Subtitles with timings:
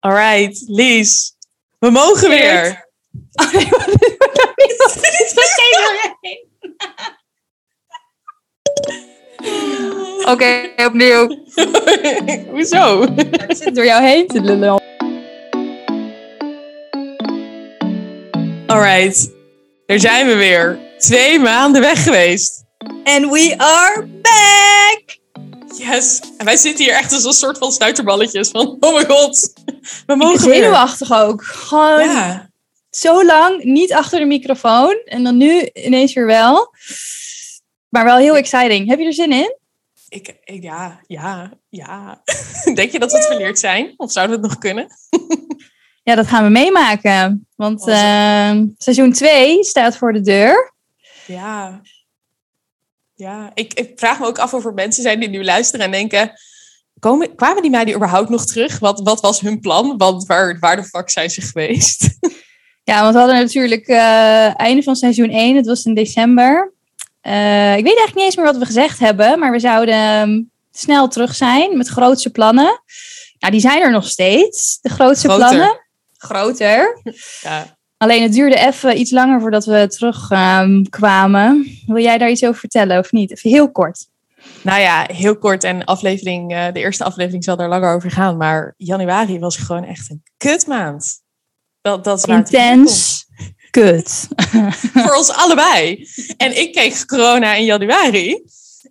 [0.00, 1.36] Alright, Lies.
[1.78, 2.86] We mogen weer.
[3.34, 3.52] Oh
[6.20, 6.46] nee?
[10.24, 11.44] Oké, opnieuw.
[12.54, 13.02] Hoezo?
[13.02, 14.82] Ik zit door jou heen te lullen.
[18.66, 19.30] Alright,
[19.86, 20.78] daar zijn we weer.
[20.98, 22.64] Twee maanden weg geweest.
[23.04, 25.17] And we are back!
[25.78, 26.20] Yes.
[26.36, 28.48] En wij zitten hier echt als een soort van stuiterballetjes.
[28.48, 29.52] Van, oh mijn god.
[30.06, 30.54] We mogen weer.
[30.54, 31.42] zenuwachtig ook.
[31.44, 32.50] Gewoon Ja.
[32.90, 35.00] zo lang niet achter de microfoon.
[35.04, 36.74] En dan nu ineens weer wel.
[37.88, 38.88] Maar wel heel exciting.
[38.88, 39.56] Heb je er zin in?
[40.08, 42.22] Ik, ik- ja, ja, ja.
[42.74, 43.94] Denk je dat we het verleerd zijn?
[43.96, 44.86] Of zouden we het nog kunnen?
[46.02, 47.48] Ja, dat gaan we meemaken.
[47.56, 50.72] Want Was het- eh, seizoen 2 staat voor de deur.
[51.26, 51.80] Ja.
[53.18, 55.92] Ja, ik, ik vraag me ook af of er mensen zijn die nu luisteren en
[55.92, 56.32] denken...
[57.00, 58.78] Komen, kwamen die meiden überhaupt nog terug?
[58.78, 59.96] Wat, wat was hun plan?
[59.96, 62.08] Want waar, waar de fuck zijn ze geweest?
[62.88, 65.56] Ja, want we hadden natuurlijk eh einde van seizoen 1.
[65.56, 66.72] Het was in december.
[67.20, 69.38] Eh, ik weet eigenlijk niet eens meer wat we gezegd hebben.
[69.38, 72.82] Maar we zouden ehm, snel terug zijn met grootse plannen.
[73.38, 74.78] Nou, die zijn er nog steeds.
[74.80, 75.48] De grootste Groter.
[75.48, 75.80] plannen.
[76.16, 77.00] Groter.
[77.40, 77.77] ja.
[77.98, 81.66] Alleen het duurde even iets langer voordat we terugkwamen.
[81.86, 83.30] Wil jij daar iets over vertellen of niet?
[83.30, 84.06] Even heel kort.
[84.62, 85.64] Nou ja, heel kort.
[85.64, 88.36] En aflevering, eh, de eerste aflevering zal er langer over gaan.
[88.36, 91.22] Maar januari was gewoon echt een kutmaand.
[91.80, 93.26] Dat, dat is Intens.
[93.70, 94.28] Kut.
[95.04, 96.08] Voor ons allebei.
[96.36, 98.42] En ik kreeg corona in januari.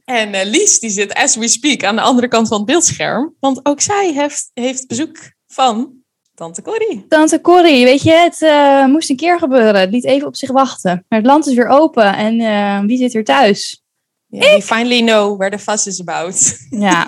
[0.06, 3.36] En eh, Lies, die zit as we speak aan de andere kant van het beeldscherm.
[3.40, 5.94] Want ook zij heeft, heeft bezoek van
[6.38, 7.06] Tante Corrie.
[7.08, 9.82] Tante Corrie, weet je, het eh, moest een keer gebeuren.
[9.82, 11.06] Het liet even op zich wachten.
[11.10, 13.84] Maar het land is weer open en eh, wie zit weer thuis?
[14.28, 16.58] Ja, we finally know where the fuss is about.
[16.70, 17.08] Ja.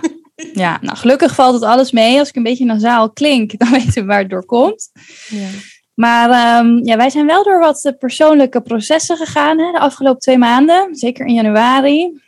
[0.54, 2.20] ja, nou gelukkig valt het alles mee.
[2.20, 4.90] Als ik een beetje nasaal klink, dan weten we waar het door komt.
[5.30, 5.48] Ja.
[5.94, 10.20] Maar ehm, ja, wij zijn wel door wat eh, persoonlijke processen gegaan hè, de afgelopen
[10.20, 10.96] twee maanden.
[10.96, 12.22] Zeker in januari.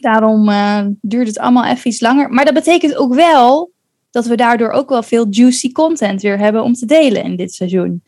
[0.00, 0.50] Daarom
[1.00, 2.30] duurt het allemaal even iets langer.
[2.30, 3.70] Maar dat betekent ook wel
[4.10, 7.54] dat we daardoor ook wel veel juicy content weer hebben om te delen in dit
[7.54, 8.02] seizoen.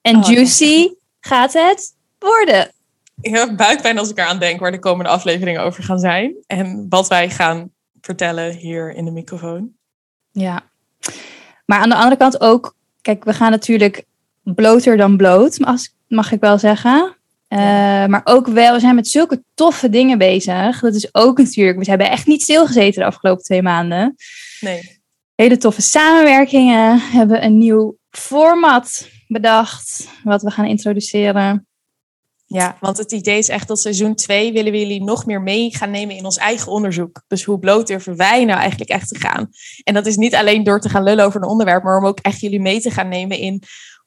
[0.00, 0.88] En Oh, juicy
[1.20, 2.70] gaat het worden.
[3.20, 6.34] Ik heb buikpijn als ik eraan denk waar de komende afleveringen over gaan zijn.
[6.46, 7.70] En wat wij gaan
[8.00, 9.72] vertellen hier in de microfoon.
[10.32, 10.62] Ja.
[11.66, 14.04] Maar aan de andere kant ook, kijk, we gaan natuurlijk
[14.42, 15.58] bloter dan bloot,
[16.08, 17.16] mag ik wel zeggen.
[17.48, 17.58] Eh,
[18.06, 20.80] Maar ook wel, we zijn met zulke toffe dingen bezig.
[20.80, 24.16] Dat is ook natuurlijk, we hebben echt niet stilgezeten de afgelopen twee maanden.
[24.60, 24.97] Nee.
[25.40, 26.94] Hele toffe samenwerkingen.
[26.94, 31.66] We hebben een nieuw format bedacht, wat we gaan introduceren.
[32.46, 35.76] Ja, want het idee is echt dat seizoen 2 willen we jullie nog meer mee
[35.76, 37.22] gaan nemen in ons eigen onderzoek.
[37.26, 39.48] Dus hoe bloot durven wij nou eigenlijk echt te gaan?
[39.84, 42.20] En dat is niet alleen door te gaan lullen over een onderwerp, maar om ook
[42.20, 43.62] echt jullie mee te gaan nemen in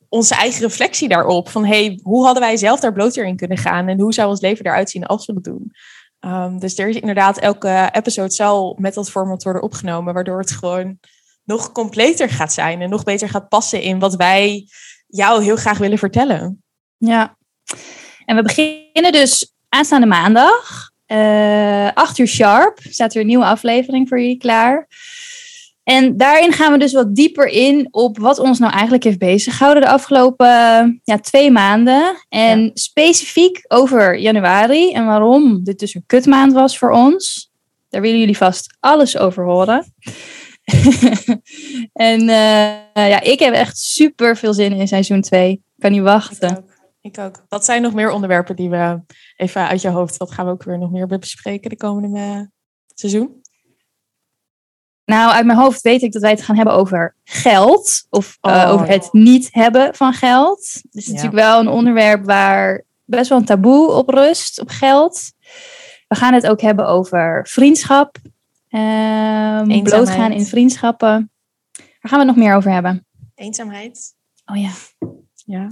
[0.10, 1.50] onze eigen reflectie daarop.
[1.50, 3.88] Van hey, hoe hadden wij zelf daar bloot in kunnen gaan?
[3.88, 5.72] En hoe zou ons leven eruit zien als we dat doen?
[6.20, 10.52] Um, dus er is inderdaad, elke episode zal met dat format worden opgenomen, waardoor het
[10.52, 11.00] gewoon
[11.44, 14.68] nog completer gaat zijn en nog beter gaat passen in wat wij
[15.08, 16.64] jou heel graag willen vertellen.
[16.98, 17.38] Ja.
[18.26, 20.90] En we beginnen dus aanstaande maandag.
[21.06, 22.80] eh 8 uur sharp.
[22.90, 24.88] Staat er een nieuwe aflevering voor jullie klaar.
[25.84, 29.84] En daarin gaan we dus wat dieper in op wat ons nou eigenlijk heeft bezighouden
[29.84, 30.48] de afgelopen
[31.04, 32.26] ja, twee maanden.
[32.30, 37.52] En specifiek over januari en waarom dit dus een kutmaand was voor ons.
[37.90, 39.94] Daar willen jullie vast alles over horen.
[41.94, 45.52] en eh, ja, ik heb echt super veel zin in seizoen 2.
[45.52, 46.50] Ik kan niet wachten.
[46.50, 46.70] Ik ook.
[47.02, 47.46] Ik ook.
[47.50, 49.02] Wat zijn nog meer onderwerpen die we
[49.36, 52.40] even uit je hoofd, wat gaan we ook weer nog meer bespreken de komende eh,
[52.96, 53.42] seizoen?
[55.06, 58.06] Nou, uit mijn hoofd weet ik dat wij het gaan hebben over geld.
[58.10, 58.70] Of eh, Oh.
[58.72, 60.60] over het niet hebben van geld.
[60.60, 61.12] Dus het is Ja.
[61.14, 65.32] natuurlijk wel een onderwerp waar best wel een taboe op rust, op geld.
[66.08, 68.16] We gaan het ook hebben over vriendschap.
[68.80, 69.84] Eenzaamheid.
[69.84, 71.32] blootgaan in vriendschappen.
[71.78, 73.08] Waar gaan we het nog meer over hebben?
[73.36, 74.16] Eenzaamheid.
[74.46, 74.72] Oh ja.
[75.46, 75.68] Ja.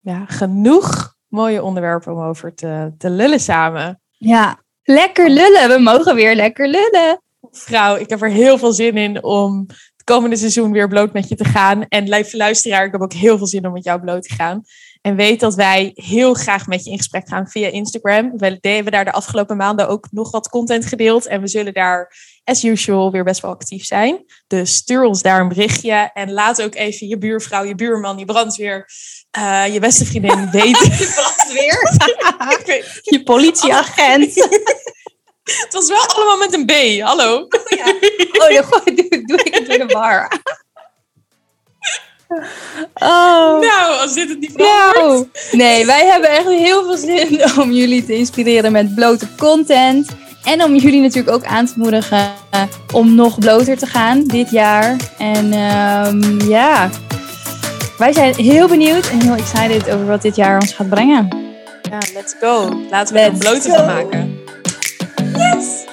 [0.00, 4.00] Ja, genoeg mooie onderwerpen om over te, te lullen samen.
[4.10, 5.68] Ja, lekker lullen.
[5.68, 7.22] We mogen weer lekker lullen.
[7.50, 9.66] Vrouw, ik heb er heel veel zin in om
[10.00, 11.84] het komende seizoen weer bloot met je te gaan.
[11.88, 14.62] En lieve luisteraar, ik heb ook heel veel zin om met jou bloot te gaan.
[15.02, 18.32] En weet dat wij heel graag met je in gesprek gaan via Instagram.
[18.36, 21.26] We hebben daar de afgelopen maanden ook nog wat content gedeeld.
[21.26, 22.12] En we zullen daar,
[22.44, 24.24] as usual, weer best wel actief zijn.
[24.46, 26.10] Dus stuur ons daar een berichtje.
[26.14, 28.86] En laat ook even je buurvrouw, je buurman, je brandweer,
[29.30, 30.90] eh, je beste vriendin weten.
[31.52, 31.90] Weer?
[32.58, 34.34] Ik weet- Je politieagent.
[35.64, 37.00] het was wel allemaal met een B.
[37.00, 37.36] Hallo.
[37.36, 40.28] Oh, dan gooi- doe, doe ik het door de war.
[42.94, 43.60] Oh.
[43.60, 48.04] Nou, als dit het niet Nou, nee, wij hebben echt heel veel zin om jullie
[48.06, 50.08] te inspireren met blote content.
[50.44, 52.32] En om jullie natuurlijk ook aan te moedigen
[52.92, 54.96] om nog bloter te gaan dit jaar.
[55.18, 56.90] En ehm, ja,
[57.98, 61.28] wij zijn heel benieuwd en heel excited over wat dit jaar ons gaat brengen.
[61.90, 62.80] Ja, let's go.
[62.90, 64.29] Laten we er blote van maken.
[65.52, 65.89] Peace.